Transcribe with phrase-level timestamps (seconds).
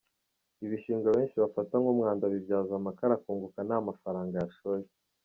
[0.65, 4.85] Ibishingwe benshi bafata nk’umwanda abibyaza amakara akunguka nta faranga yashoye.